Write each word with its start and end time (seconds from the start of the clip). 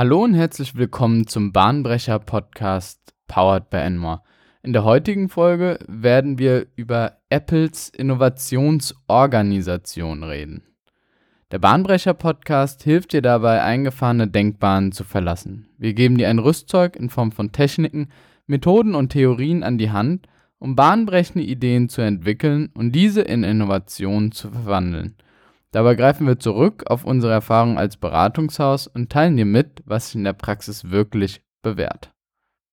Hallo 0.00 0.24
und 0.24 0.32
herzlich 0.32 0.76
willkommen 0.76 1.26
zum 1.26 1.52
Bahnbrecher 1.52 2.20
Podcast 2.20 3.12
Powered 3.28 3.68
by 3.68 3.76
Enmore. 3.76 4.22
In 4.62 4.72
der 4.72 4.82
heutigen 4.82 5.28
Folge 5.28 5.78
werden 5.86 6.38
wir 6.38 6.68
über 6.74 7.18
Apples 7.28 7.90
Innovationsorganisation 7.90 10.24
reden. 10.24 10.62
Der 11.50 11.58
Bahnbrecher 11.58 12.14
Podcast 12.14 12.82
hilft 12.82 13.12
dir 13.12 13.20
dabei, 13.20 13.62
eingefahrene 13.62 14.26
Denkbahnen 14.26 14.92
zu 14.92 15.04
verlassen. 15.04 15.68
Wir 15.76 15.92
geben 15.92 16.16
dir 16.16 16.30
ein 16.30 16.38
Rüstzeug 16.38 16.96
in 16.96 17.10
Form 17.10 17.30
von 17.30 17.52
Techniken, 17.52 18.08
Methoden 18.46 18.94
und 18.94 19.10
Theorien 19.10 19.62
an 19.62 19.76
die 19.76 19.90
Hand, 19.90 20.28
um 20.58 20.76
bahnbrechende 20.76 21.44
Ideen 21.44 21.90
zu 21.90 22.00
entwickeln 22.00 22.70
und 22.72 22.92
diese 22.92 23.20
in 23.20 23.44
Innovationen 23.44 24.32
zu 24.32 24.50
verwandeln. 24.50 25.16
Dabei 25.72 25.94
greifen 25.94 26.26
wir 26.26 26.38
zurück 26.38 26.84
auf 26.86 27.04
unsere 27.04 27.32
Erfahrung 27.32 27.78
als 27.78 27.96
Beratungshaus 27.96 28.86
und 28.88 29.10
teilen 29.10 29.36
dir 29.36 29.44
mit, 29.44 29.82
was 29.84 30.06
sich 30.06 30.16
in 30.16 30.24
der 30.24 30.32
Praxis 30.32 30.90
wirklich 30.90 31.42
bewährt. 31.62 32.12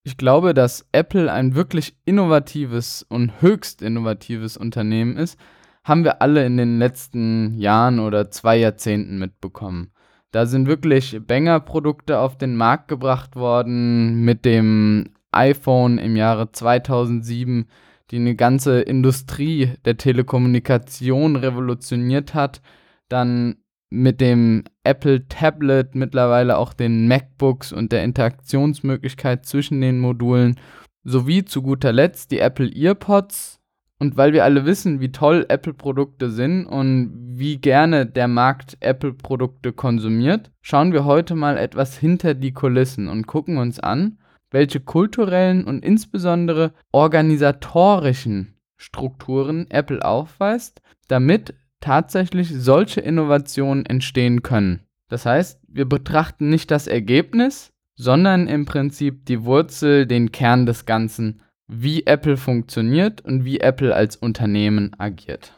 Ich 0.04 0.18
glaube, 0.18 0.54
dass 0.54 0.88
Apple 0.94 1.32
ein 1.32 1.54
wirklich 1.54 1.98
innovatives 2.06 3.06
und 3.08 3.42
höchst 3.42 3.82
innovatives 3.82 4.58
Unternehmen 4.58 5.18
ist, 5.18 5.38
haben 5.84 6.04
wir 6.04 6.22
alle 6.22 6.46
in 6.46 6.58
den 6.58 6.80
letzten 6.80 7.58
Jahren 7.58 8.00
oder 8.00 8.32
zwei 8.32 8.58
Jahrzehnten 8.58 9.20
mitbekommen. 9.20 9.92
Da 10.32 10.46
sind 10.46 10.68
wirklich 10.68 11.20
Banger-Produkte 11.26 12.20
auf 12.20 12.38
den 12.38 12.56
Markt 12.56 12.88
gebracht 12.88 13.36
worden 13.36 14.22
mit 14.26 14.44
dem 14.44 15.10
iPhone 15.32 15.98
im 15.98 16.16
Jahre 16.16 16.52
2007, 16.52 17.68
die 18.12 18.18
eine 18.18 18.36
ganze 18.36 18.82
Industrie 18.82 19.74
der 19.86 19.98
Telekommunikation 19.98 21.36
revolutioniert 21.36 22.34
hat. 22.34 22.62
Dann 23.10 23.58
mit 23.90 24.20
dem 24.20 24.64
Apple 24.84 25.28
Tablet, 25.28 25.96
mittlerweile 25.96 26.58
auch 26.58 26.74
den 26.74 27.08
MacBooks 27.08 27.72
und 27.72 27.92
der 27.92 28.04
Interaktionsmöglichkeit 28.04 29.46
zwischen 29.46 29.82
den 29.82 30.00
Modulen, 30.00 30.60
sowie 31.04 31.46
zu 31.46 31.62
guter 31.62 31.94
Letzt 31.94 32.32
die 32.32 32.40
Apple 32.40 32.70
EarPods. 32.70 33.60
Und 34.00 34.16
weil 34.16 34.32
wir 34.34 34.44
alle 34.44 34.66
wissen, 34.66 35.00
wie 35.00 35.12
toll 35.12 35.46
Apple-Produkte 35.48 36.30
sind 36.30 36.68
und 36.68 37.12
wie 37.30 37.58
gerne 37.58 38.06
der 38.06 38.28
Markt 38.28 38.78
Apple-Produkte 38.80 39.74
konsumiert, 39.74 40.52
schauen 40.62 40.94
wir 40.94 41.06
heute 41.06 41.34
mal 41.34 41.58
etwas 41.58 41.98
hinter 41.98 42.36
die 42.36 42.52
Kulissen 42.52 43.08
und 43.08 43.26
gucken 43.26 43.58
uns 43.58 43.80
an, 43.80 44.20
welche 44.52 44.80
kulturellen 44.82 45.66
und 45.66 45.84
insbesondere 45.84 46.74
organisatorischen 46.92 48.54
Strukturen 48.76 49.66
Apple 49.72 50.06
aufweist, 50.06 50.82
damit 51.08 51.56
tatsächlich 51.80 52.50
solche 52.54 53.02
Innovationen 53.02 53.86
entstehen 53.86 54.44
können. 54.44 54.82
Das 55.10 55.26
heißt, 55.26 55.62
wir 55.68 55.86
betrachten 55.86 56.50
nicht 56.50 56.72
das 56.72 56.88
Ergebnis, 56.88 57.72
sondern 57.96 58.48
im 58.48 58.66
Prinzip 58.66 59.26
die 59.26 59.44
Wurzel, 59.44 60.06
den 60.06 60.32
Kern 60.32 60.66
des 60.66 60.86
Ganzen, 60.86 61.42
wie 61.68 62.06
Apple 62.06 62.38
funktioniert 62.38 63.22
und 63.22 63.44
wie 63.44 63.60
Apple 63.60 63.94
als 63.94 64.16
Unternehmen 64.16 64.92
agiert. 64.98 65.54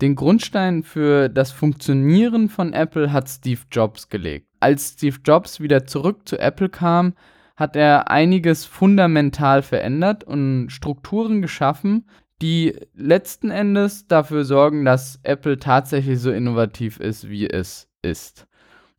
Den 0.00 0.16
Grundstein 0.16 0.82
für 0.82 1.28
das 1.28 1.52
Funktionieren 1.52 2.48
von 2.48 2.72
Apple 2.72 3.12
hat 3.12 3.28
Steve 3.28 3.60
Jobs 3.70 4.08
gelegt. 4.08 4.48
Als 4.58 4.94
Steve 4.94 5.18
Jobs 5.24 5.60
wieder 5.60 5.86
zurück 5.86 6.28
zu 6.28 6.38
Apple 6.38 6.68
kam, 6.68 7.14
hat 7.56 7.76
er 7.76 8.10
einiges 8.10 8.64
fundamental 8.64 9.62
verändert 9.62 10.24
und 10.24 10.70
Strukturen 10.70 11.40
geschaffen, 11.42 12.08
die 12.44 12.76
letzten 12.94 13.50
Endes 13.50 14.06
dafür 14.06 14.44
sorgen, 14.44 14.84
dass 14.84 15.18
Apple 15.22 15.58
tatsächlich 15.58 16.20
so 16.20 16.30
innovativ 16.30 17.00
ist, 17.00 17.30
wie 17.30 17.48
es 17.48 17.88
ist. 18.02 18.46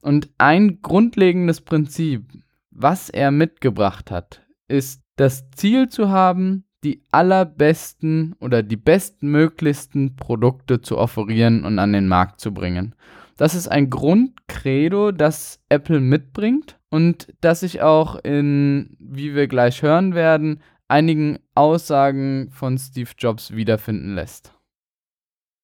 Und 0.01 0.31
ein 0.39 0.81
grundlegendes 0.81 1.61
Prinzip, 1.61 2.23
was 2.71 3.11
er 3.11 3.29
mitgebracht 3.29 4.09
hat, 4.09 4.41
ist 4.67 5.03
das 5.15 5.51
Ziel 5.51 5.89
zu 5.89 6.09
haben, 6.09 6.63
die 6.83 7.03
allerbesten 7.11 8.33
oder 8.39 8.63
die 8.63 8.77
bestmöglichsten 8.77 10.15
Produkte 10.15 10.81
zu 10.81 10.97
offerieren 10.97 11.65
und 11.65 11.77
an 11.77 11.93
den 11.93 12.07
Markt 12.07 12.39
zu 12.39 12.51
bringen. 12.51 12.95
Das 13.37 13.53
ist 13.53 13.67
ein 13.67 13.91
Grundcredo, 13.91 15.11
das 15.11 15.59
Apple 15.69 15.99
mitbringt 15.99 16.79
und 16.89 17.31
das 17.41 17.59
sich 17.59 17.83
auch 17.83 18.15
in, 18.23 18.97
wie 18.97 19.35
wir 19.35 19.47
gleich 19.47 19.83
hören 19.83 20.15
werden, 20.15 20.61
einigen 20.87 21.39
Aussagen 21.55 22.51
von 22.51 22.77
Steve 22.77 23.11
Jobs 23.17 23.51
wiederfinden 23.51 24.15
lässt. 24.15 24.51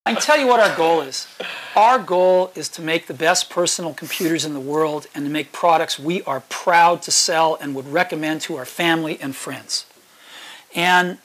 I 0.08 0.14
can 0.14 0.22
tell 0.22 0.40
you 0.40 0.48
what 0.48 0.60
our 0.60 0.76
goal 0.76 1.02
is. 1.02 1.28
Our 1.76 2.00
goal 2.00 2.52
is 2.56 2.70
to 2.70 2.82
make 2.82 3.06
the 3.06 3.14
best 3.14 3.52
personal 3.52 3.94
computers 3.94 4.44
in 4.44 4.54
the 4.54 4.60
world 4.60 5.08
and 5.14 5.26
to 5.26 5.32
make 5.32 5.52
products 5.52 6.00
we 6.00 6.24
are 6.24 6.42
proud 6.50 7.04
to 7.04 7.12
sell 7.12 7.56
and 7.62 7.76
would 7.76 7.88
recommend 7.88 8.42
to 8.42 8.58
our 8.58 8.66
family 8.66 9.20
and 9.22 9.36
friends. 9.36 9.86
And 10.74 11.20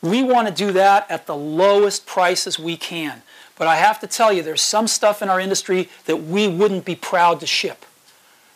we 0.00 0.22
want 0.22 0.48
to 0.48 0.54
do 0.54 0.72
that 0.72 1.08
at 1.10 1.26
the 1.26 1.36
lowest 1.36 2.06
prices 2.06 2.58
we 2.58 2.76
can. 2.78 3.22
But 3.58 3.68
I 3.68 3.76
have 3.76 4.00
to 4.00 4.06
tell 4.06 4.32
you, 4.32 4.42
there's 4.42 4.62
some 4.62 4.88
stuff 4.88 5.20
in 5.20 5.28
our 5.28 5.38
industry 5.38 5.90
that 6.06 6.22
we 6.22 6.48
wouldn't 6.48 6.86
be 6.86 6.96
proud 6.96 7.38
to 7.40 7.46
ship, 7.46 7.84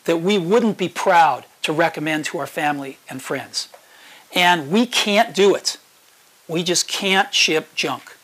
that 0.05 0.17
we 0.17 0.39
wouldn't 0.39 0.77
be 0.77 0.89
proud 0.89 1.45
to 1.61 1.71
recommend 1.71 2.25
to 2.25 2.39
our 2.39 2.47
family 2.47 2.97
and 3.09 3.21
friends. 3.21 3.69
And 4.33 4.71
we 4.71 4.85
can't 4.85 5.35
do 5.35 5.55
it. 5.55 5.79
We 6.47 6.63
just 6.63 6.89
can't 6.89 7.27
ship 7.31 7.65
junk. 7.75 8.17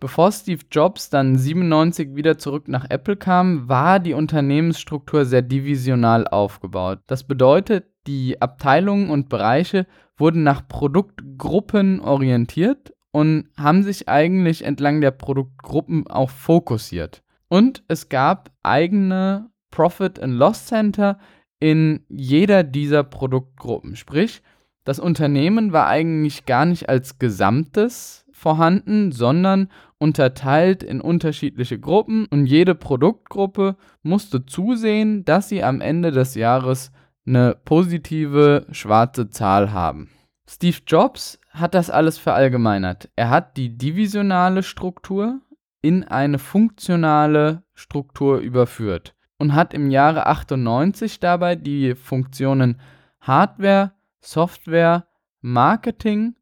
Bevor 0.00 0.32
Steve 0.32 0.64
Jobs 0.70 1.10
dann 1.10 1.36
97 1.36 2.14
wieder 2.14 2.38
zurück 2.38 2.68
nach 2.68 2.86
Apple 2.88 3.16
kam, 3.16 3.68
war 3.68 4.00
die 4.00 4.14
Unternehmensstruktur 4.14 5.26
sehr 5.26 5.42
divisional 5.42 6.26
aufgebaut. 6.26 7.00
Das 7.06 7.24
bedeutet, 7.24 7.84
die 8.06 8.40
Abteilungen 8.40 9.10
und 9.10 9.28
Bereiche 9.28 9.86
wurden 10.16 10.42
nach 10.42 10.66
Produktgruppen 10.66 12.00
orientiert 12.00 12.94
und 13.10 13.50
haben 13.58 13.82
sich 13.82 14.08
eigentlich 14.08 14.64
entlang 14.64 15.02
der 15.02 15.10
Produktgruppen 15.10 16.06
auch 16.06 16.30
fokussiert. 16.30 17.22
Und 17.48 17.82
es 17.88 18.08
gab 18.08 18.50
eigene 18.62 19.50
Profit 19.70 20.18
and 20.18 20.34
Loss 20.34 20.66
Center 20.66 21.18
in 21.60 22.04
jeder 22.08 22.64
dieser 22.64 23.04
Produktgruppen. 23.04 23.94
Sprich, 23.94 24.42
das 24.84 24.98
Unternehmen 24.98 25.72
war 25.72 25.86
eigentlich 25.86 26.46
gar 26.46 26.64
nicht 26.64 26.88
als 26.88 27.18
Gesamtes 27.18 28.24
vorhanden, 28.32 29.12
sondern 29.12 29.68
unterteilt 29.98 30.82
in 30.82 31.02
unterschiedliche 31.02 31.78
Gruppen 31.78 32.26
und 32.30 32.46
jede 32.46 32.74
Produktgruppe 32.74 33.76
musste 34.02 34.46
zusehen, 34.46 35.26
dass 35.26 35.50
sie 35.50 35.62
am 35.62 35.82
Ende 35.82 36.10
des 36.10 36.34
Jahres 36.34 36.90
eine 37.26 37.54
positive 37.66 38.66
schwarze 38.70 39.28
Zahl 39.28 39.72
haben. 39.72 40.08
Steve 40.48 40.78
Jobs 40.86 41.38
hat 41.50 41.74
das 41.74 41.90
alles 41.90 42.16
verallgemeinert. 42.16 43.10
Er 43.14 43.28
hat 43.28 43.58
die 43.58 43.76
divisionale 43.76 44.62
Struktur 44.62 45.40
in 45.82 46.04
eine 46.04 46.38
funktionale 46.38 47.62
Struktur 47.74 48.38
überführt 48.38 49.14
und 49.40 49.54
hat 49.54 49.72
im 49.72 49.90
Jahre 49.90 50.26
98 50.26 51.18
dabei 51.18 51.56
die 51.56 51.94
Funktionen 51.94 52.78
Hardware, 53.20 53.92
Software, 54.20 55.06
Marketing, 55.40 56.36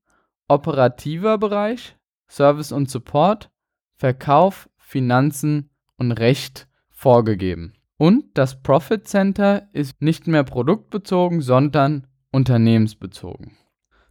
operativer 0.49 1.39
Bereich, 1.39 1.97
Service 2.27 2.73
und 2.73 2.91
Support, 2.91 3.51
Verkauf, 3.95 4.69
Finanzen 4.79 5.71
und 5.97 6.11
Recht 6.11 6.67
vorgegeben. 6.91 7.75
Und 7.99 8.37
das 8.37 8.63
Profit 8.63 9.07
Center 9.07 9.69
ist 9.73 10.03
nicht 10.03 10.27
mehr 10.27 10.43
produktbezogen, 10.43 11.41
sondern 11.41 12.09
unternehmensbezogen. 12.33 13.57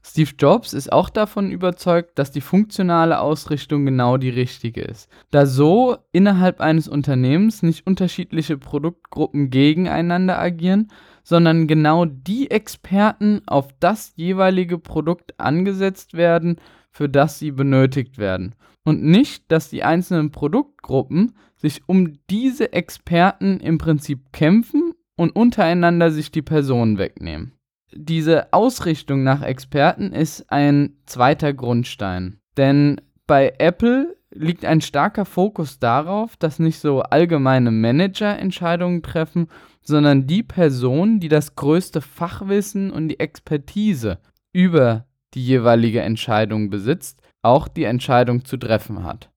Steve 0.09 0.31
Jobs 0.39 0.71
ist 0.71 0.91
auch 0.91 1.09
davon 1.09 1.51
überzeugt, 1.51 2.17
dass 2.17 2.31
die 2.31 2.41
funktionale 2.41 3.19
Ausrichtung 3.19 3.85
genau 3.85 4.15
die 4.15 4.29
richtige 4.29 4.81
ist, 4.81 5.09
da 5.31 5.45
so 5.45 5.97
innerhalb 6.13 6.61
eines 6.61 6.87
Unternehmens 6.87 7.61
nicht 7.61 7.85
unterschiedliche 7.85 8.57
Produktgruppen 8.57 9.49
gegeneinander 9.49 10.39
agieren, 10.39 10.89
sondern 11.23 11.67
genau 11.67 12.05
die 12.05 12.49
Experten 12.49 13.41
auf 13.47 13.67
das 13.81 14.13
jeweilige 14.15 14.77
Produkt 14.77 15.37
angesetzt 15.41 16.13
werden, 16.13 16.55
für 16.89 17.09
das 17.09 17.37
sie 17.37 17.51
benötigt 17.51 18.17
werden. 18.17 18.55
Und 18.85 19.03
nicht, 19.03 19.51
dass 19.51 19.69
die 19.69 19.83
einzelnen 19.83 20.31
Produktgruppen 20.31 21.35
sich 21.57 21.81
um 21.85 22.17
diese 22.29 22.71
Experten 22.71 23.59
im 23.59 23.77
Prinzip 23.77 24.31
kämpfen 24.31 24.93
und 25.17 25.35
untereinander 25.35 26.11
sich 26.11 26.31
die 26.31 26.41
Personen 26.41 26.97
wegnehmen. 26.97 27.56
Diese 27.93 28.51
Ausrichtung 28.53 29.23
nach 29.23 29.41
Experten 29.41 30.11
ist 30.11 30.51
ein 30.51 30.97
zweiter 31.05 31.53
Grundstein. 31.53 32.39
Denn 32.57 32.99
bei 33.25 33.53
Apple 33.59 34.17
liegt 34.31 34.65
ein 34.65 34.81
starker 34.81 35.25
Fokus 35.25 35.79
darauf, 35.79 36.35
dass 36.37 36.59
nicht 36.59 36.79
so 36.79 37.01
allgemeine 37.01 37.71
Manager 37.71 38.37
Entscheidungen 38.37 39.01
treffen, 39.03 39.47
sondern 39.81 40.27
die 40.27 40.43
Person, 40.43 41.19
die 41.19 41.29
das 41.29 41.55
größte 41.55 42.01
Fachwissen 42.01 42.91
und 42.91 43.07
die 43.07 43.19
Expertise 43.19 44.19
über 44.51 45.05
die 45.33 45.45
jeweilige 45.45 46.01
Entscheidung 46.01 46.69
besitzt, 46.69 47.21
auch 47.41 47.67
die 47.67 47.85
Entscheidung 47.85 48.43
zu 48.43 48.57
treffen 48.57 49.03
hat. 49.03 49.29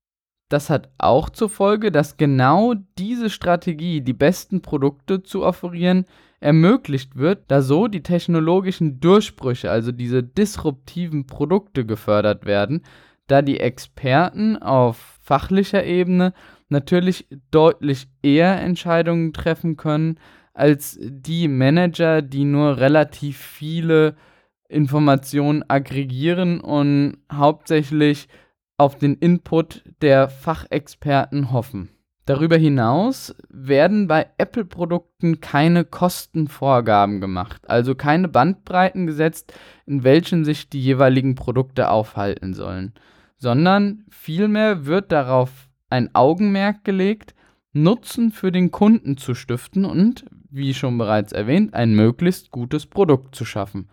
Das 0.51 0.69
hat 0.69 0.91
auch 0.99 1.31
zur 1.31 1.49
Folge, 1.49 1.93
dass 1.93 2.17
genau 2.17 2.75
diese 2.99 3.31
Strategie, 3.31 4.01
die 4.01 4.13
besten 4.13 4.63
Produkte 4.63 5.23
zu 5.23 5.45
offerieren, 5.45 6.07
ermöglicht 6.41 7.17
wird, 7.17 7.45
da 7.47 7.63
so 7.63 7.87
die 7.87 8.03
technologischen 8.03 8.99
Durchbrüche, 8.99 9.71
also 9.71 9.93
diese 9.93 10.25
disruptiven 10.25 11.27
Produkte 11.27 11.87
gefördert 11.87 12.47
werden, 12.47 12.83
da 13.29 13.43
die 13.43 13.61
Experten 13.61 14.57
auf 14.57 15.21
fachlicher 15.23 15.85
Ebene 15.85 16.33
natürlich 16.69 17.29
deutlich 17.53 18.09
eher 18.21 18.61
Entscheidungen 18.61 19.33
treffen 19.33 19.77
können 19.77 20.19
als 20.53 20.99
die 21.01 21.47
Manager, 21.47 22.23
die 22.23 22.45
nur 22.45 22.79
relativ 22.79 23.39
viele 23.39 24.17
Informationen 24.69 25.65
aggregieren 25.69 26.61
und 26.61 27.19
hauptsächlich 27.33 28.27
auf 28.81 28.97
den 28.97 29.15
Input 29.17 29.85
der 30.01 30.31
Fachexperten 30.31 31.53
hoffen. 31.53 31.91
Darüber 32.25 32.57
hinaus 32.57 33.35
werden 33.51 34.07
bei 34.07 34.27
Apple-Produkten 34.39 35.43
keine 35.43 35.85
Kostenvorgaben 35.85 37.21
gemacht, 37.21 37.69
also 37.69 37.95
keine 37.95 38.29
Bandbreiten 38.29 39.07
gesetzt, 39.07 39.53
in 39.85 40.03
welchen 40.03 40.47
sich 40.47 40.71
die 40.71 40.81
jeweiligen 40.81 41.35
Produkte 41.35 41.91
aufhalten 41.91 42.55
sollen, 42.55 42.95
sondern 43.37 44.05
vielmehr 44.09 44.87
wird 44.87 45.13
darauf 45.13 45.51
ein 45.91 46.15
Augenmerk 46.15 46.83
gelegt, 46.83 47.35
Nutzen 47.75 48.33
für 48.33 48.51
den 48.51 48.71
Kunden 48.71 49.19
zu 49.19 49.35
stiften 49.35 49.85
und, 49.85 50.25
wie 50.49 50.73
schon 50.73 50.97
bereits 50.97 51.33
erwähnt, 51.33 51.75
ein 51.75 51.95
möglichst 51.95 52.51
gutes 52.51 52.87
Produkt 52.87 53.35
zu 53.35 53.45
schaffen. 53.45 53.91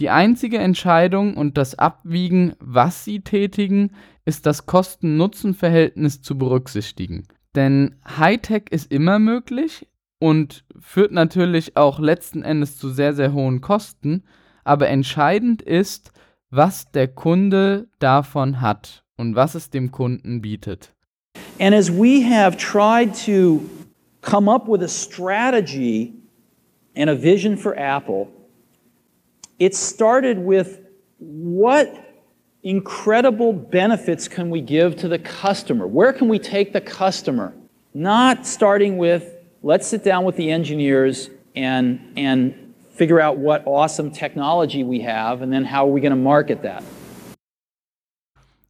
Die 0.00 0.08
einzige 0.08 0.56
Entscheidung 0.56 1.36
und 1.36 1.58
das 1.58 1.78
Abwiegen, 1.78 2.54
was 2.58 3.04
sie 3.04 3.20
tätigen, 3.20 3.90
ist 4.24 4.46
das 4.46 4.64
Kosten-Nutzen-Verhältnis 4.64 6.22
zu 6.22 6.38
berücksichtigen. 6.38 7.24
Denn 7.54 7.96
Hightech 8.16 8.64
ist 8.70 8.90
immer 8.90 9.18
möglich 9.18 9.88
und 10.18 10.64
führt 10.78 11.12
natürlich 11.12 11.76
auch 11.76 12.00
letzten 12.00 12.42
Endes 12.42 12.78
zu 12.78 12.88
sehr, 12.88 13.12
sehr 13.12 13.34
hohen 13.34 13.60
Kosten, 13.60 14.22
aber 14.64 14.88
entscheidend 14.88 15.60
ist, 15.60 16.12
was 16.48 16.90
der 16.92 17.08
Kunde 17.08 17.88
davon 17.98 18.62
hat 18.62 19.04
und 19.18 19.36
was 19.36 19.54
es 19.54 19.68
dem 19.68 19.90
Kunden 19.90 20.40
bietet. 20.40 20.94
And 21.58 21.74
as 21.74 21.92
we 21.92 22.24
have 22.24 22.56
tried 22.56 23.14
to 23.26 23.60
come 24.22 24.50
up 24.50 24.66
with 24.66 24.80
a 24.82 24.88
strategy 24.88 26.14
and 26.96 27.10
a 27.10 27.14
vision 27.14 27.58
for 27.58 27.74
Apple, 27.76 28.28
it 29.60 29.74
started 29.76 30.38
with 30.38 30.80
what 31.18 31.94
incredible 32.62 33.52
benefits 33.52 34.26
can 34.26 34.50
we 34.50 34.60
give 34.62 34.96
to 34.96 35.08
the 35.08 35.18
customer? 35.18 35.86
Where 35.86 36.12
can 36.12 36.28
we 36.28 36.38
take 36.38 36.72
the 36.72 36.80
customer? 36.80 37.54
Not 37.92 38.46
starting 38.46 38.96
with, 38.96 39.24
let's 39.62 39.86
sit 39.86 40.02
down 40.02 40.24
with 40.24 40.36
the 40.36 40.50
engineers 40.50 41.28
and, 41.54 42.00
and 42.16 42.74
figure 42.94 43.20
out 43.20 43.36
what 43.36 43.66
awesome 43.66 44.10
technology 44.10 44.82
we 44.82 45.00
have, 45.00 45.42
and 45.42 45.52
then 45.52 45.64
how 45.64 45.86
are 45.86 45.90
we 45.90 46.00
going 46.00 46.10
to 46.10 46.16
market 46.16 46.62
that? 46.62 46.82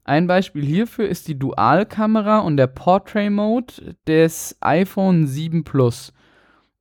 Ein 0.04 0.26
Beispiel 0.26 0.64
hierfür 0.64 1.08
ist 1.08 1.28
die 1.28 1.38
Dualkamera 1.38 2.40
und 2.40 2.56
der 2.56 2.66
Portrait 2.66 3.30
Mode 3.30 3.94
des 4.08 4.56
iPhone 4.60 5.26
7 5.28 5.62
Plus. 5.62 6.12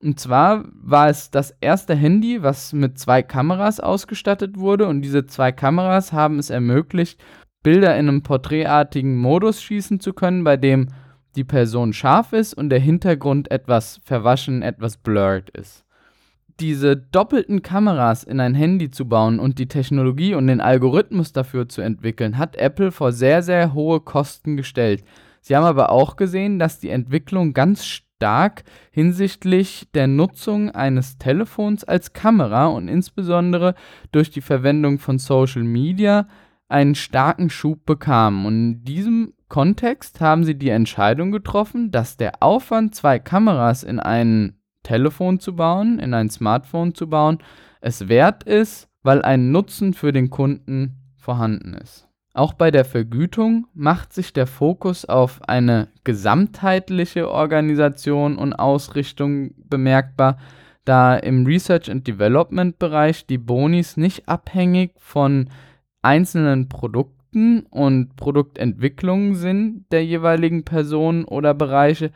Und 0.02 0.18
zwar 0.18 0.64
war 0.72 1.08
es 1.08 1.30
das 1.30 1.54
erste 1.60 1.94
Handy, 1.94 2.42
was 2.42 2.72
mit 2.72 2.98
zwei 2.98 3.22
Kameras 3.22 3.80
ausgestattet 3.80 4.58
wurde 4.58 4.86
und 4.86 5.02
diese 5.02 5.26
zwei 5.26 5.52
Kameras 5.52 6.12
haben 6.12 6.38
es 6.38 6.50
ermöglicht, 6.50 7.22
Bilder 7.62 7.98
in 7.98 8.08
einem 8.08 8.22
porträtartigen 8.22 9.18
Modus 9.18 9.62
schießen 9.62 10.00
zu 10.00 10.14
können, 10.14 10.44
bei 10.44 10.56
dem 10.56 10.88
die 11.36 11.44
Person 11.44 11.92
scharf 11.92 12.32
ist 12.32 12.54
und 12.54 12.70
der 12.70 12.80
Hintergrund 12.80 13.50
etwas 13.50 14.00
verwaschen, 14.02 14.62
etwas 14.62 14.96
blurred 14.96 15.50
ist 15.50 15.84
diese 16.60 16.96
doppelten 16.96 17.62
Kameras 17.62 18.22
in 18.22 18.38
ein 18.38 18.54
Handy 18.54 18.90
zu 18.90 19.08
bauen 19.08 19.40
und 19.40 19.58
die 19.58 19.68
Technologie 19.68 20.34
und 20.34 20.46
den 20.46 20.60
Algorithmus 20.60 21.32
dafür 21.32 21.68
zu 21.68 21.80
entwickeln, 21.80 22.38
hat 22.38 22.56
Apple 22.56 22.92
vor 22.92 23.12
sehr, 23.12 23.42
sehr 23.42 23.72
hohe 23.72 24.00
Kosten 24.00 24.56
gestellt. 24.56 25.02
Sie 25.40 25.56
haben 25.56 25.64
aber 25.64 25.90
auch 25.90 26.16
gesehen, 26.16 26.58
dass 26.58 26.78
die 26.78 26.90
Entwicklung 26.90 27.54
ganz 27.54 27.86
stark 28.20 28.64
hinsichtlich 28.90 29.88
der 29.94 30.06
Nutzung 30.06 30.70
eines 30.70 31.16
Telefons 31.16 31.84
als 31.84 32.12
Kamera 32.12 32.66
und 32.66 32.86
insbesondere 32.88 33.74
durch 34.12 34.30
die 34.30 34.42
Verwendung 34.42 34.98
von 34.98 35.18
Social 35.18 35.62
Media 35.62 36.28
einen 36.68 36.94
starken 36.94 37.48
Schub 37.48 37.86
bekam. 37.86 38.44
Und 38.44 38.54
in 38.54 38.84
diesem 38.84 39.32
Kontext 39.48 40.20
haben 40.20 40.44
sie 40.44 40.54
die 40.54 40.68
Entscheidung 40.68 41.32
getroffen, 41.32 41.92
dass 41.92 42.18
der 42.18 42.42
Aufwand, 42.42 42.94
zwei 42.94 43.18
Kameras 43.18 43.84
in 43.84 43.98
einen 43.98 44.60
Telefon 44.82 45.40
zu 45.40 45.56
bauen, 45.56 45.98
in 45.98 46.12
ein 46.12 46.28
Smartphone 46.28 46.94
zu 46.94 47.08
bauen, 47.08 47.38
es 47.80 48.10
wert 48.10 48.42
ist, 48.42 48.90
weil 49.02 49.22
ein 49.22 49.50
Nutzen 49.50 49.94
für 49.94 50.12
den 50.12 50.28
Kunden 50.28 50.98
vorhanden 51.16 51.72
ist. 51.72 52.09
Auch 52.40 52.54
bei 52.54 52.70
der 52.70 52.86
Vergütung 52.86 53.66
macht 53.74 54.14
sich 54.14 54.32
der 54.32 54.46
Fokus 54.46 55.04
auf 55.04 55.46
eine 55.46 55.88
gesamtheitliche 56.04 57.30
Organisation 57.30 58.38
und 58.38 58.54
Ausrichtung 58.54 59.50
bemerkbar, 59.68 60.38
da 60.86 61.16
im 61.16 61.44
Research 61.44 61.90
and 61.90 62.06
Development 62.06 62.78
Bereich 62.78 63.26
die 63.26 63.36
Bonis 63.36 63.98
nicht 63.98 64.26
abhängig 64.26 64.92
von 64.96 65.50
einzelnen 66.00 66.70
Produkten 66.70 67.66
und 67.68 68.16
Produktentwicklungen 68.16 69.34
sind 69.34 69.84
der 69.92 70.06
jeweiligen 70.06 70.64
Personen 70.64 71.26
oder 71.26 71.52
Bereiche, 71.52 72.10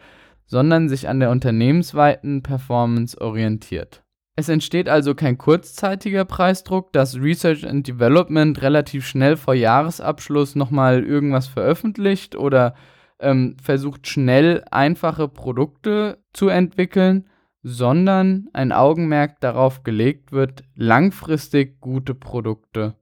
sondern 0.46 0.88
sich 0.88 1.06
an 1.06 1.20
der 1.20 1.32
unternehmensweiten 1.32 2.42
Performance 2.42 3.20
orientiert. 3.20 4.03
Es 4.36 4.48
entsteht 4.48 4.88
also 4.88 5.14
kein 5.14 5.38
kurzzeitiger 5.38 6.24
Preisdruck, 6.24 6.92
dass 6.92 7.16
Research 7.16 7.66
and 7.66 7.86
Development 7.86 8.60
relativ 8.62 9.06
schnell 9.06 9.36
vor 9.36 9.54
Jahresabschluss 9.54 10.56
nochmal 10.56 11.04
irgendwas 11.04 11.46
veröffentlicht 11.46 12.34
oder 12.34 12.74
ähm, 13.20 13.56
versucht 13.62 14.08
schnell 14.08 14.64
einfache 14.72 15.28
Produkte 15.28 16.18
zu 16.32 16.48
entwickeln, 16.48 17.28
sondern 17.62 18.48
ein 18.52 18.72
Augenmerk 18.72 19.40
darauf 19.40 19.84
gelegt 19.84 20.32
wird, 20.32 20.64
langfristig 20.74 21.80
gute 21.80 22.14
Produkte 22.14 22.96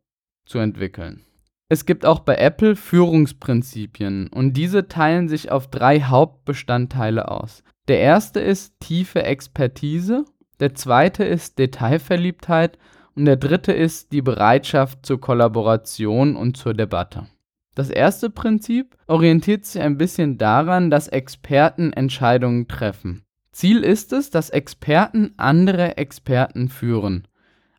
zu 0.44 0.58
entwickeln. 0.58 1.24
Es 1.70 1.86
gibt 1.86 2.04
auch 2.04 2.20
bei 2.20 2.36
Apple 2.36 2.76
Führungsprinzipien 2.76 4.28
und 4.28 4.58
diese 4.58 4.88
teilen 4.88 5.30
sich 5.30 5.50
auf 5.50 5.68
drei 5.68 6.02
Hauptbestandteile 6.02 7.28
aus. 7.28 7.64
Der 7.88 8.00
erste 8.00 8.40
ist 8.40 8.78
tiefe 8.80 9.22
Expertise, 9.22 10.26
der 10.62 10.76
zweite 10.76 11.24
ist 11.24 11.58
Detailverliebtheit 11.58 12.78
und 13.16 13.24
der 13.24 13.34
dritte 13.36 13.72
ist 13.72 14.12
die 14.12 14.22
Bereitschaft 14.22 15.04
zur 15.04 15.20
Kollaboration 15.20 16.36
und 16.36 16.56
zur 16.56 16.72
Debatte. 16.72 17.26
Das 17.74 17.90
erste 17.90 18.30
Prinzip 18.30 18.96
orientiert 19.08 19.64
sich 19.64 19.82
ein 19.82 19.98
bisschen 19.98 20.38
daran, 20.38 20.88
dass 20.88 21.08
Experten 21.08 21.92
Entscheidungen 21.92 22.68
treffen. 22.68 23.24
Ziel 23.50 23.82
ist 23.82 24.12
es, 24.12 24.30
dass 24.30 24.50
Experten 24.50 25.34
andere 25.36 25.96
Experten 25.96 26.68
führen. 26.68 27.26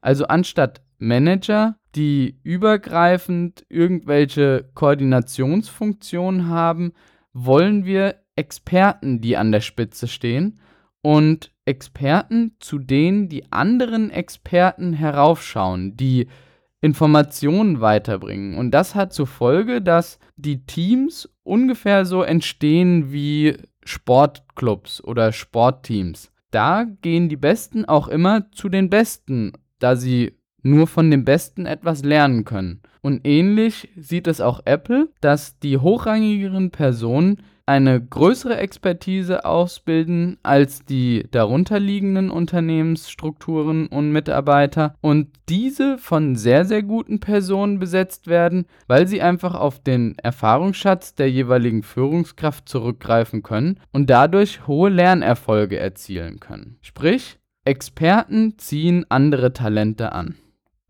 Also 0.01 0.25
anstatt 0.25 0.81
Manager 0.97 1.77
die 1.95 2.39
übergreifend 2.43 3.65
irgendwelche 3.69 4.69
Koordinationsfunktionen 4.73 6.49
haben, 6.49 6.91
wollen 7.31 7.85
wir 7.85 8.15
Experten, 8.35 9.21
die 9.21 9.37
an 9.37 9.53
der 9.53 9.61
Spitze 9.61 10.09
stehen 10.09 10.59
und 11.01 11.52
Experten, 11.65 12.55
zu 12.59 12.79
denen 12.79 13.29
die 13.29 13.51
anderen 13.51 14.09
Experten 14.09 14.93
heraufschauen, 14.93 15.95
die 15.95 16.27
Informationen 16.81 17.79
weiterbringen. 17.79 18.57
Und 18.57 18.71
das 18.71 18.93
hat 18.95 19.13
zur 19.13 19.27
Folge, 19.27 19.81
dass 19.81 20.19
die 20.35 20.65
Teams 20.65 21.29
ungefähr 21.43 22.05
so 22.05 22.23
entstehen 22.23 23.13
wie 23.13 23.57
Sportclubs 23.85 25.01
oder 25.01 25.31
Sportteams. 25.31 26.31
Da 26.51 26.83
gehen 26.83 27.29
die 27.29 27.37
Besten 27.37 27.85
auch 27.85 28.07
immer 28.09 28.51
zu 28.51 28.69
den 28.69 28.89
Besten, 28.89 29.53
da 29.79 29.95
sie 29.95 30.33
nur 30.61 30.87
von 30.87 31.09
dem 31.09 31.25
Besten 31.25 31.65
etwas 31.65 32.03
lernen 32.03 32.45
können. 32.45 32.81
Und 33.01 33.25
ähnlich 33.25 33.89
sieht 33.97 34.27
es 34.27 34.39
auch 34.39 34.61
Apple, 34.65 35.09
dass 35.19 35.59
die 35.59 35.77
hochrangigeren 35.77 36.71
Personen 36.71 37.43
eine 37.65 38.01
größere 38.01 38.57
Expertise 38.57 39.45
ausbilden 39.45 40.37
als 40.43 40.83
die 40.83 41.25
darunterliegenden 41.31 42.29
Unternehmensstrukturen 42.29 43.87
und 43.87 44.11
Mitarbeiter 44.11 44.95
und 45.01 45.29
diese 45.47 45.97
von 45.97 46.35
sehr, 46.35 46.65
sehr 46.65 46.83
guten 46.83 47.19
Personen 47.19 47.79
besetzt 47.79 48.27
werden, 48.27 48.65
weil 48.87 49.07
sie 49.07 49.21
einfach 49.21 49.55
auf 49.55 49.79
den 49.79 50.17
Erfahrungsschatz 50.17 51.15
der 51.15 51.31
jeweiligen 51.31 51.83
Führungskraft 51.83 52.67
zurückgreifen 52.67 53.43
können 53.43 53.79
und 53.91 54.09
dadurch 54.09 54.67
hohe 54.67 54.89
Lernerfolge 54.89 55.79
erzielen 55.79 56.41
können. 56.41 56.77
Sprich, 56.81 57.39
Experten 57.65 58.57
ziehen 58.57 59.05
andere 59.07 59.53
Talente 59.53 60.11
an. 60.11 60.35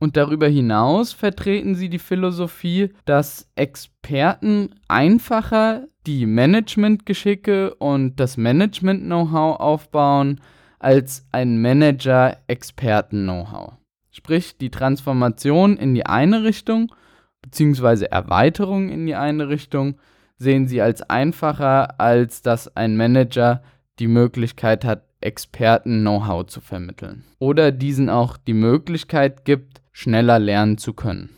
Und 0.04 0.18
darüber 0.18 0.50
hinaus 0.50 1.14
vertreten 1.14 1.76
sie 1.76 1.88
die 1.88 1.98
Philosophie, 1.98 2.90
dass 3.06 3.50
Experten 3.56 4.76
einfacher 4.90 5.88
die 6.06 6.26
Managementgeschicke 6.26 7.74
und 7.76 8.20
das 8.20 8.36
Management-Know-how 8.36 9.62
aufbauen 9.62 10.42
als 10.78 11.26
ein 11.32 11.62
Manager 11.62 12.36
Experten-Know-how. 12.48 13.76
Sprich, 14.12 14.58
die 14.58 14.72
Transformation 14.72 15.78
in 15.78 15.96
die 15.96 16.06
eine 16.06 16.44
Richtung 16.44 16.94
bzw. 17.42 18.08
Erweiterung 18.08 18.90
in 18.90 19.06
die 19.06 19.16
eine 19.16 19.48
Richtung 19.48 19.96
sehen 20.36 20.68
sie 20.68 20.82
als 20.82 21.02
einfacher, 21.02 22.02
als 22.02 22.42
dass 22.42 22.76
ein 22.76 22.98
Manager 22.98 23.64
die 24.00 24.10
Möglichkeit 24.10 24.84
hat, 24.84 25.06
Experten-Know-how 25.22 26.48
zu 26.48 26.60
vermitteln. 26.60 27.24
Oder 27.40 27.72
diesen 27.72 28.10
auch 28.10 28.36
die 28.36 28.54
Möglichkeit 28.54 29.46
gibt, 29.46 29.80
schneller 29.94 30.40
lernen 30.40 30.78
zu 30.78 30.94
können. 30.94 31.30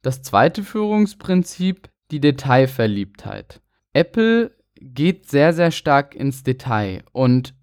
Das 0.00 0.22
zweite 0.22 0.62
Führungsprinzip, 0.62 1.88
die 2.10 2.20
Detailverliebtheit. 2.20 3.60
Apple 3.92 4.52
geht 4.80 5.28
sehr, 5.28 5.52
sehr 5.52 5.70
stark 5.70 6.14
ins 6.14 6.42
Detail 6.42 7.02
und 7.12 7.54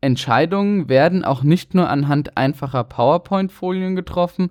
Entscheidungen 0.00 0.88
werden 0.88 1.24
auch 1.24 1.42
nicht 1.42 1.74
nur 1.74 1.88
anhand 1.88 2.36
einfacher 2.36 2.84
PowerPoint-Folien 2.84 3.96
getroffen, 3.96 4.50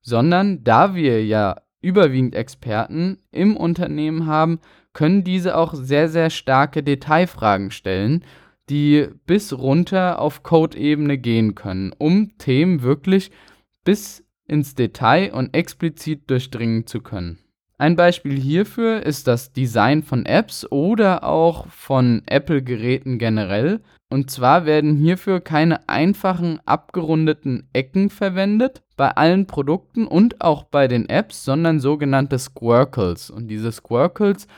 sondern 0.00 0.64
da 0.64 0.94
wir 0.94 1.24
ja 1.24 1.56
überwiegend 1.80 2.34
Experten 2.34 3.18
im 3.30 3.56
Unternehmen 3.56 4.26
haben, 4.26 4.58
können 4.92 5.22
diese 5.22 5.56
auch 5.56 5.74
sehr, 5.74 6.08
sehr 6.08 6.30
starke 6.30 6.82
Detailfragen 6.82 7.70
stellen, 7.70 8.24
die 8.68 9.08
bis 9.26 9.52
runter 9.52 10.20
auf 10.20 10.42
Code-Ebene 10.42 11.18
gehen 11.18 11.54
können, 11.54 11.92
um 11.96 12.36
Themen 12.38 12.82
wirklich 12.82 13.30
bis 13.84 14.24
ins 14.48 14.74
Detail 14.74 15.32
und 15.32 15.54
explizit 15.54 16.28
durchdringen 16.28 16.86
zu 16.86 17.00
können. 17.00 17.38
Ein 17.80 17.94
Beispiel 17.94 18.36
hierfür 18.36 19.04
ist 19.04 19.28
das 19.28 19.52
Design 19.52 20.02
von 20.02 20.26
Apps 20.26 20.66
oder 20.68 21.22
auch 21.22 21.68
von 21.68 22.22
Apple-Geräten 22.26 23.18
generell. 23.18 23.80
Und 24.10 24.32
zwar 24.32 24.66
werden 24.66 24.96
hierfür 24.96 25.40
keine 25.40 25.88
einfachen 25.88 26.58
abgerundeten 26.64 27.68
Ecken 27.72 28.10
verwendet 28.10 28.82
bei 28.96 29.10
allen 29.10 29.46
Produkten 29.46 30.08
und 30.08 30.40
auch 30.40 30.64
bei 30.64 30.88
den 30.88 31.08
Apps, 31.08 31.44
sondern 31.44 31.78
sogenannte 31.78 32.38
Squircles. 32.40 33.30
Und 33.30 33.46
diese 33.46 33.70
Squircles 33.70 34.48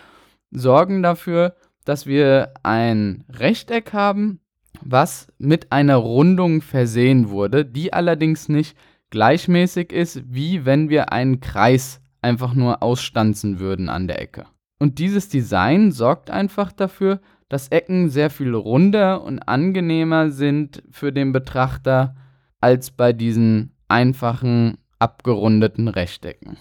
sorgen 0.51 1.03
dafür, 1.03 1.57
dass 1.85 2.07
wir 2.07 2.55
ein 2.63 3.25
Rechteck 3.29 3.93
haben, 3.93 4.41
was 4.81 5.29
mit 5.37 5.73
einer 5.73 5.97
Rundung 5.97 6.63
versehen 6.63 7.29
wurde, 7.29 7.67
die 7.67 7.93
allerdings 7.93 8.49
nicht 8.49 8.79
gleichmäßig 9.11 9.93
ist, 9.93 10.23
wie 10.27 10.65
wenn 10.65 10.89
wir 10.89 11.13
einen 11.13 11.41
Kreis 11.41 12.01
einfach 12.23 12.55
nur 12.55 12.83
ausstanzen 12.83 13.59
würden 13.59 13.89
an 13.89 14.07
der 14.07 14.21
Ecke. 14.21 14.47
Und 14.79 14.99
dieses 14.99 15.29
Design 15.29 15.93
sorgt 15.93 16.31
einfach 16.31 16.73
dafür, 16.73 17.21
dass 17.49 17.69
Ecken 17.69 18.09
sehr 18.09 18.31
viel 18.31 18.55
runder 18.55 19.23
und 19.23 19.41
angenehmer 19.41 20.31
sind 20.31 20.83
für 20.91 21.13
den 21.13 21.33
Betrachter 21.33 22.15
als 22.61 22.91
bei 22.91 23.13
diesen 23.13 23.73
einfachen 23.89 24.79
abgerundeten 24.99 25.89
Rechtecken. 25.89 26.59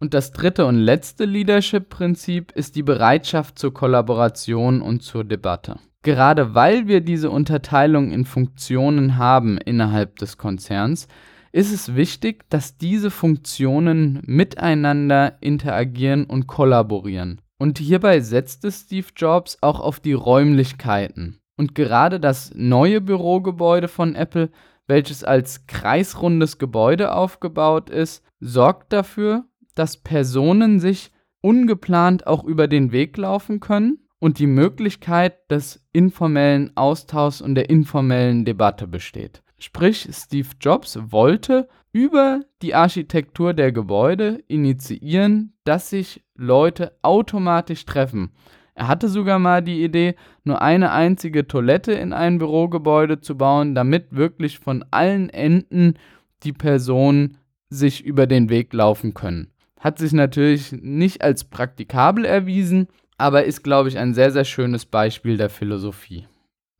Und 0.00 0.14
das 0.14 0.32
dritte 0.32 0.66
und 0.66 0.76
letzte 0.76 1.24
Leadership-Prinzip 1.24 2.52
ist 2.52 2.76
die 2.76 2.82
Bereitschaft 2.82 3.58
zur 3.58 3.72
Kollaboration 3.72 4.82
und 4.82 5.02
zur 5.02 5.24
Debatte. 5.24 5.78
Gerade 6.06 6.54
weil 6.54 6.86
wir 6.86 7.00
diese 7.00 7.30
Unterteilung 7.30 8.12
in 8.12 8.24
Funktionen 8.24 9.16
haben 9.16 9.58
innerhalb 9.58 10.20
des 10.20 10.38
Konzerns, 10.38 11.08
ist 11.50 11.72
es 11.72 11.96
wichtig, 11.96 12.48
dass 12.48 12.78
diese 12.78 13.10
Funktionen 13.10 14.22
miteinander 14.24 15.36
interagieren 15.40 16.22
und 16.22 16.46
kollaborieren. 16.46 17.40
Und 17.58 17.78
hierbei 17.78 18.20
setzte 18.20 18.70
Steve 18.70 19.08
Jobs 19.16 19.58
auch 19.62 19.80
auf 19.80 19.98
die 19.98 20.12
Räumlichkeiten. 20.12 21.40
Und 21.56 21.74
gerade 21.74 22.20
das 22.20 22.52
neue 22.54 23.00
Bürogebäude 23.00 23.88
von 23.88 24.14
Apple, 24.14 24.50
welches 24.86 25.24
als 25.24 25.66
kreisrundes 25.66 26.58
Gebäude 26.58 27.14
aufgebaut 27.14 27.90
ist, 27.90 28.22
sorgt 28.38 28.92
dafür, 28.92 29.46
dass 29.74 29.96
Personen 29.96 30.78
sich 30.78 31.10
ungeplant 31.40 32.28
auch 32.28 32.44
über 32.44 32.68
den 32.68 32.92
Weg 32.92 33.16
laufen 33.16 33.58
können 33.58 34.05
und 34.18 34.38
die 34.38 34.46
Möglichkeit 34.46 35.50
des 35.50 35.84
informellen 35.92 36.72
Austauschs 36.76 37.40
und 37.40 37.54
der 37.54 37.70
informellen 37.70 38.44
Debatte 38.44 38.86
besteht. 38.86 39.42
Sprich, 39.58 40.08
Steve 40.12 40.48
Jobs 40.60 40.98
wollte 41.10 41.68
über 41.92 42.40
die 42.60 42.74
Architektur 42.74 43.54
der 43.54 43.72
Gebäude 43.72 44.42
initiieren, 44.48 45.54
dass 45.64 45.90
sich 45.90 46.22
Leute 46.34 46.92
automatisch 47.02 47.86
treffen. 47.86 48.32
Er 48.74 48.88
hatte 48.88 49.08
sogar 49.08 49.38
mal 49.38 49.62
die 49.62 49.82
Idee, 49.82 50.14
nur 50.44 50.60
eine 50.60 50.92
einzige 50.92 51.48
Toilette 51.48 51.92
in 51.92 52.12
ein 52.12 52.36
Bürogebäude 52.36 53.20
zu 53.20 53.38
bauen, 53.38 53.74
damit 53.74 54.14
wirklich 54.14 54.58
von 54.58 54.84
allen 54.90 55.30
Enden 55.30 55.94
die 56.42 56.52
Personen 56.52 57.38
sich 57.70 58.04
über 58.04 58.26
den 58.26 58.50
Weg 58.50 58.74
laufen 58.74 59.14
können. 59.14 59.50
Hat 59.80 59.98
sich 59.98 60.12
natürlich 60.12 60.72
nicht 60.72 61.22
als 61.22 61.44
praktikabel 61.44 62.26
erwiesen, 62.26 62.88
aber 63.18 63.44
ist, 63.44 63.62
glaube 63.62 63.88
ich, 63.88 63.98
ein 63.98 64.14
sehr, 64.14 64.30
sehr 64.30 64.44
schönes 64.44 64.86
Beispiel 64.86 65.36
der 65.36 65.50
Philosophie. 65.50 66.26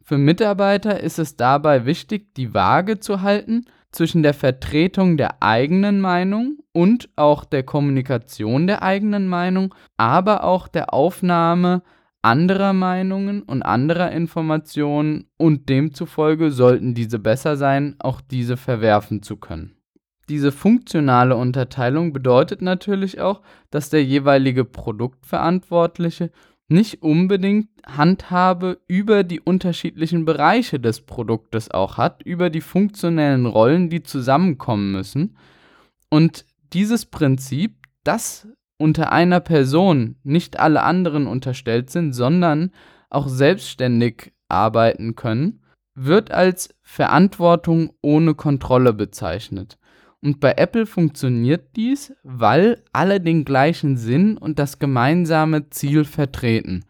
Für 0.02 0.19
Mitarbeiter 0.19 1.00
ist 1.00 1.19
es 1.19 1.37
dabei 1.37 1.85
wichtig, 1.85 2.35
die 2.35 2.55
Waage 2.55 3.00
zu 3.00 3.23
halten 3.23 3.64
zwischen 3.90 4.23
der 4.23 4.35
Vertretung 4.35 5.16
der 5.16 5.43
eigenen 5.43 6.00
Meinung 6.00 6.59
und 6.73 7.09
auch 7.16 7.45
der 7.45 7.62
Kommunikation 7.62 8.66
der 8.66 8.83
eigenen 8.83 9.26
Meinung, 9.26 9.75
aber 9.97 10.45
auch 10.45 10.69
der 10.69 10.93
Aufnahme 10.93 11.83
anderer 12.23 12.73
Meinungen 12.73 13.43
und 13.43 13.62
anderer 13.62 14.11
Informationen 14.11 15.26
und 15.37 15.69
demzufolge 15.69 16.50
sollten 16.50 16.95
diese 16.95 17.19
besser 17.19 17.57
sein, 17.57 17.95
auch 18.00 18.21
diese 18.21 18.57
verwerfen 18.57 19.23
zu 19.23 19.37
können. 19.37 19.75
Diese 20.28 20.50
funktionale 20.50 21.37
Unterteilung 21.37 22.12
bedeutet 22.12 22.61
natürlich 22.62 23.21
auch, 23.21 23.42
dass 23.71 23.90
der 23.90 24.04
jeweilige 24.04 24.64
Produktverantwortliche 24.64 26.30
nicht 26.68 27.02
unbedingt 27.02 27.68
Handhabe 27.87 28.80
über 28.88 29.23
die 29.23 29.40
unterschiedlichen 29.40 30.25
Bereiche 30.25 30.80
des 30.80 31.02
Produktes 31.02 31.71
auch 31.71 31.97
hat, 31.97 32.23
über 32.25 32.50
die 32.50 32.61
funktionellen 32.61 33.47
Rollen, 33.47 33.88
die 33.88 34.02
zusammenkommen 34.02 34.90
müssen. 34.90 35.37
Und 36.09 36.45
dieses 36.73 37.06
Prinzip, 37.06 37.76
dass 38.02 38.49
unter 38.78 39.12
einer 39.12 39.40
Person 39.40 40.16
nicht 40.25 40.59
alle 40.59 40.83
anderen 40.83 41.28
unterstellt 41.28 41.90
sind, 41.90 42.12
sondern 42.12 42.73
auch 43.11 43.28
selbstständig 43.28 44.33
arbeiten 44.49 45.14
können, 45.14 45.62
wird 45.95 46.30
als 46.30 46.75
Verantwortung 46.83 47.92
ohne 48.02 48.35
Kontrolle 48.35 48.92
bezeichnet. 48.92 49.78
Und 50.26 50.40
bei 50.40 50.54
Apple 50.56 50.87
funktioniert 50.87 51.76
dies, 51.76 52.12
weil 52.25 52.83
alle 52.92 53.21
den 53.21 53.45
gleichen 53.45 53.97
Sinn 53.97 54.37
und 54.37 54.59
das 54.59 54.80
gemeinsame 54.80 55.71
Ziel 55.71 56.04
vertreten. 56.04 56.85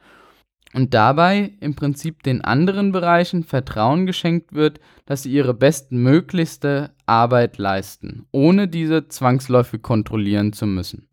Und 0.73 0.95
dabei 0.95 1.53
im 1.61 1.75
Prinzip 1.75 2.23
den 2.23 2.41
anderen 2.41 2.93
Bereichen 2.93 3.45
Vertrauen 3.45 4.07
geschenkt 4.07 4.55
wird, 4.55 4.81
dass 5.05 5.25
sie 5.25 5.33
ihre 5.33 5.53
bestmöglichste 5.53 6.95
Arbeit 7.05 7.59
leisten, 7.59 8.25
ohne 8.33 8.69
diese 8.69 9.09
zwangsläufig 9.09 9.83
kontrollieren 9.83 10.55
zu 10.55 10.67
müssen. 10.67 11.07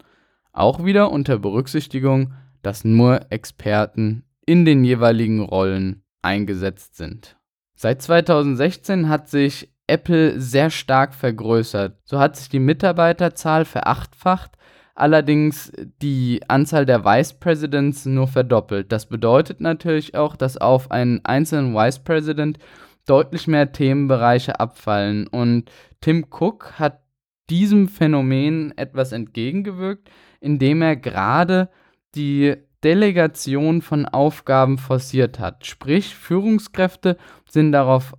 Auch 0.54 0.86
wieder 0.86 1.12
unter 1.12 1.38
Berücksichtigung, 1.38 2.32
dass 2.62 2.86
nur 2.86 3.34
Experten 3.34 4.24
in 4.46 4.64
den 4.64 4.86
jeweiligen 4.86 5.42
Rollen 5.42 6.04
eingesetzt 6.22 6.96
sind. 6.96 7.36
Seit 7.76 8.02
2016 8.02 9.10
hat 9.10 9.28
sich 9.28 9.73
Apple 9.88 10.40
sehr 10.40 10.70
stark 10.70 11.14
vergrößert. 11.14 11.98
So 12.04 12.20
hat 12.20 12.36
sich 12.36 12.50
die 12.50 12.60
Mitarbeiterzahl 12.60 13.66
verachtfacht, 13.66 14.52
allerdings 14.96 15.72
die 16.02 16.42
Anzahl 16.48 16.86
der 16.86 17.04
Vice 17.04 17.34
Presidents 17.34 18.06
nur 18.06 18.28
verdoppelt. 18.28 18.92
Das 18.92 19.08
bedeutet 19.08 19.60
natürlich 19.60 20.16
auch, 20.16 20.36
dass 20.36 20.58
auf 20.58 20.92
einen 20.92 21.24
einzelnen 21.26 21.74
Vice 21.74 22.00
President 22.00 22.60
deutlich 23.06 23.48
mehr 23.48 23.72
Themenbereiche 23.72 24.60
abfallen. 24.60 25.28
Und 25.28 25.70
Tim 26.02 26.26
Cook 26.30 26.74
hat 26.80 27.02
diesem 27.50 27.88
Phänomen 27.88 28.78
etwas 28.78 29.12
entgegengewirkt, 29.12 30.10
indem 30.40 30.82
er 30.82 30.96
gerade 30.96 31.70
die 32.16 32.56
Delegation 32.84 33.82
von 33.82 34.06
Aufgaben 34.06 34.78
forciert 34.78 35.40
hat. 35.40 35.66
Sprich, 35.66 36.16
Führungskräfte 36.16 37.18
sind 37.50 37.72
darauf 37.72 38.14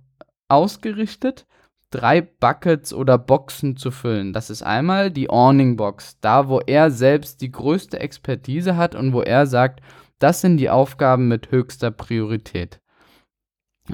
ausgerichtet, 0.47 1.45
drei 1.95 2.21
Buckets 2.21 2.93
oder 2.93 3.17
Boxen 3.17 3.77
zu 3.77 3.89
füllen. 3.89 4.33
Das 4.33 4.49
ist 4.49 4.63
einmal 4.63 5.11
die 5.11 5.29
Awning 5.29 5.77
Box, 5.77 6.17
da 6.19 6.49
wo 6.49 6.59
er 6.59 6.91
selbst 6.91 7.41
die 7.41 7.51
größte 7.51 7.99
Expertise 7.99 8.75
hat 8.75 8.95
und 8.95 9.13
wo 9.13 9.21
er 9.21 9.47
sagt, 9.47 9.81
das 10.19 10.41
sind 10.41 10.57
die 10.57 10.69
Aufgaben 10.69 11.27
mit 11.27 11.51
höchster 11.51 11.91
Priorität. 11.91 12.81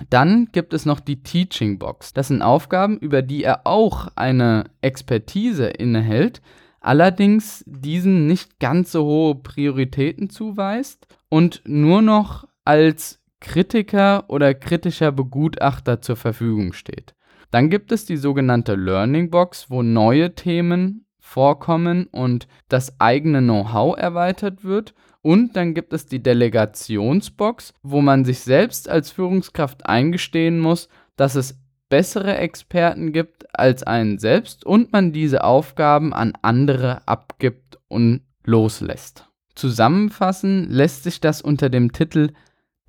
Dann 0.10 0.48
gibt 0.51 0.74
es 0.74 0.86
noch 0.86 1.00
die 1.00 1.22
Teaching 1.22 1.77
Box. 1.77 2.13
Das 2.13 2.29
sind 2.29 2.41
Aufgaben, 2.41 2.98
über 2.98 3.22
die 3.22 3.43
er 3.43 3.67
auch 3.67 4.08
eine 4.15 4.65
Expertise 4.81 5.67
innehält, 5.67 6.41
allerdings 6.79 7.63
diesen 7.67 8.25
nicht 8.25 8.60
ganz 8.60 8.91
so 8.91 9.03
hohe 9.03 9.36
Prioritäten 9.36 10.29
zuweist 10.29 11.08
und 11.29 11.62
nur 11.65 12.01
noch 12.01 12.48
als 12.63 13.20
Kritiker 13.41 14.25
oder 14.29 14.53
kritischer 14.53 15.12
Begutachter 15.12 16.01
zur 16.01 16.15
Verfügung 16.15 16.74
steht. 16.74 17.13
Dann 17.51 17.70
gibt 17.70 17.91
es 17.91 18.05
die 18.05 18.17
sogenannte 18.17 18.75
Learning 18.75 19.29
Box, 19.29 19.70
wo 19.70 19.84
neue 19.84 20.34
Themen 20.36 21.05
vorkommen 21.20 22.08
und 22.08 22.48
das 22.70 23.00
eigene 23.00 23.39
Know-how 23.41 23.98
erweitert 23.98 24.63
wird. 24.63 24.93
Und 25.22 25.55
dann 25.55 25.74
gibt 25.74 25.93
es 25.93 26.05
die 26.05 26.24
Delegationsbox, 26.24 27.74
wo 27.84 28.01
man 28.01 28.25
sich 28.25 28.39
selbst 28.39 28.89
als 28.89 29.12
Führungskraft 29.12 29.86
eingestehen 29.86 30.60
muss, 30.60 30.89
dass 31.15 31.36
es 31.36 31.60
bessere 31.89 32.38
Experten 32.38 33.12
gibt 33.12 33.53
als 33.53 33.84
einen 33.84 34.17
selbst 34.17 34.65
und 34.65 34.93
man 34.93 35.12
diese 35.12 35.43
Aufgaben 35.43 36.13
an 36.13 36.34
andere 36.41 37.08
abgibt 37.08 37.77
und 37.89 38.22
loslässt. 38.46 39.27
Zusammenfassen 39.55 40.70
lässt 40.70 41.03
sich 41.03 41.20
das 41.20 41.41
unter 41.41 41.70
dem 41.70 41.91
Titel 41.91 42.31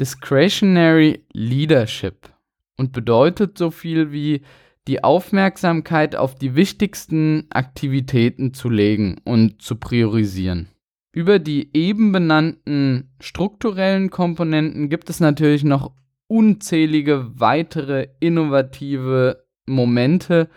Discretionary 0.01 1.27
Leadership 1.33 2.33
und 2.77 2.93
bedeutet 2.93 3.59
so 3.59 3.71
viel 3.71 4.13
wie 4.13 4.43
die 4.89 5.05
Aufmerksamkeit 5.05 6.17
auf 6.17 6.35
die 6.35 6.55
wichtigsten 6.55 7.47
Aktivitäten 7.51 8.53
zu 8.53 8.69
legen 8.69 9.21
und 9.25 9.63
zu 9.63 9.77
priorisieren. 9.77 10.69
Über 11.13 11.39
die 11.39 11.71
eben 11.77 12.11
benannten 12.11 13.11
strukturellen 13.21 14.11
Komponenten 14.11 14.89
gibt 14.89 15.11
es 15.11 15.21
natürlich 15.21 15.63
noch 15.63 15.93
unzählige 16.27 17.31
weitere 17.35 18.09
innovative 18.19 19.45
Momente, 19.67 20.49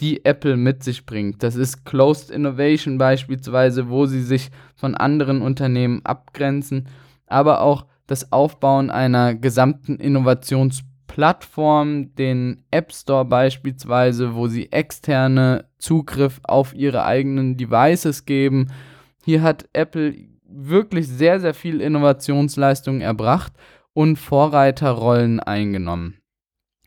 die 0.00 0.24
Apple 0.24 0.56
mit 0.56 0.84
sich 0.84 1.06
bringt. 1.06 1.42
Das 1.42 1.56
ist 1.56 1.84
Closed 1.84 2.30
Innovation 2.30 2.98
beispielsweise, 2.98 3.88
wo 3.88 4.06
sie 4.06 4.22
sich 4.22 4.50
von 4.74 4.94
anderen 4.94 5.40
Unternehmen 5.42 6.04
abgrenzen, 6.04 6.88
aber 7.26 7.62
auch 7.62 7.86
das 8.06 8.32
Aufbauen 8.32 8.90
einer 8.90 9.34
gesamten 9.34 9.96
Innovationspolitik 9.96 10.91
Plattform, 11.12 12.14
den 12.14 12.64
App 12.70 12.90
Store 12.90 13.26
beispielsweise, 13.26 14.34
wo 14.34 14.46
sie 14.46 14.72
externe 14.72 15.66
Zugriff 15.76 16.40
auf 16.42 16.72
ihre 16.72 17.04
eigenen 17.04 17.58
Devices 17.58 18.24
geben. 18.24 18.72
Hier 19.22 19.42
hat 19.42 19.68
Apple 19.74 20.14
wirklich 20.48 21.06
sehr, 21.06 21.38
sehr 21.38 21.52
viel 21.52 21.82
Innovationsleistung 21.82 23.02
erbracht 23.02 23.52
und 23.92 24.16
Vorreiterrollen 24.16 25.38
eingenommen. 25.38 26.16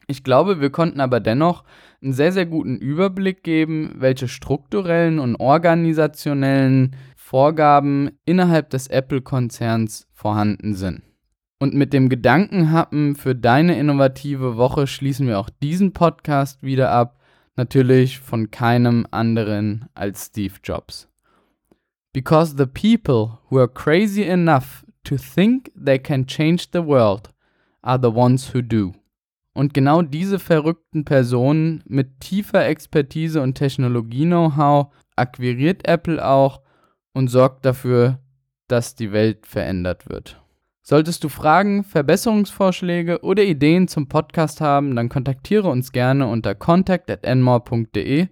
Ich 0.07 0.23
glaube, 0.23 0.59
wir 0.59 0.71
konnten 0.71 1.01
aber 1.01 1.19
dennoch 1.19 1.63
einen 2.01 2.13
sehr, 2.13 2.31
sehr 2.31 2.47
guten 2.47 2.77
Überblick 2.77 3.43
geben, 3.43 3.93
welche 3.97 4.27
strukturellen 4.27 5.19
und 5.19 5.35
organisationellen 5.35 6.95
Vorgaben 7.15 8.09
innerhalb 8.25 8.71
des 8.71 8.87
Apple-Konzerns 8.87 10.07
vorhanden 10.13 10.73
sind. 10.73 11.03
Und 11.65 11.73
mit 11.73 11.93
dem 11.93 12.09
Gedankenhappen 12.09 13.15
für 13.15 13.33
deine 13.33 13.79
innovative 13.79 14.55
Woche 14.55 14.85
schließen 14.85 15.25
wir 15.25 15.39
auch 15.39 15.49
diesen 15.49 15.93
Podcast 15.93 16.61
wieder 16.61 16.91
ab. 16.91 17.19
Natürlich 17.55 18.19
von 18.19 18.51
keinem 18.51 19.07
anderen 19.09 19.87
als 19.95 20.27
Steve 20.27 20.53
Jobs. 20.63 21.09
Because 22.13 22.55
the 22.55 22.67
people 22.67 23.39
who 23.49 23.57
are 23.57 23.67
crazy 23.67 24.21
enough 24.21 24.85
to 25.05 25.15
think 25.17 25.71
they 25.75 25.97
can 25.97 26.27
change 26.27 26.67
the 26.71 26.85
world 26.85 27.31
are 27.81 27.99
the 27.99 28.15
ones 28.15 28.53
who 28.53 28.61
do. 28.61 28.93
Und 29.55 29.73
genau 29.73 30.03
diese 30.03 30.37
verrückten 30.37 31.03
Personen 31.03 31.83
mit 31.87 32.19
tiefer 32.19 32.67
Expertise 32.67 33.41
und 33.41 33.55
Technologie-Know-how 33.55 34.93
akquiriert 35.15 35.87
Apple 35.87 36.23
auch 36.23 36.61
und 37.13 37.29
sorgt 37.29 37.65
dafür, 37.65 38.19
dass 38.67 38.93
die 38.93 39.11
Welt 39.11 39.47
verändert 39.47 40.07
wird. 40.07 40.39
Solltest 40.87 41.23
du 41.23 41.29
Fragen, 41.29 41.83
Verbesserungsvorschläge 41.83 43.23
oder 43.23 43.41
Ideen 43.41 43.87
zum 43.87 44.07
Podcast 44.07 44.61
haben, 44.61 44.95
dann 44.95 45.09
kontaktiere 45.09 45.67
uns 45.67 45.91
gerne 45.91 46.27
unter 46.27 46.53
contact@enmore.de. 46.53 48.27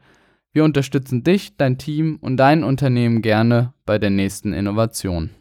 Wir 0.52 0.64
unterstützen 0.64 1.24
dich, 1.24 1.58
dein 1.58 1.80
Team 1.80 2.20
und 2.22 2.38
dein 2.38 2.64
Unternehmen 2.64 3.24
gerne 3.24 3.74
bei 3.88 3.98
der 3.98 4.12
nächsten 4.12 4.54
Innovation. 4.54 5.32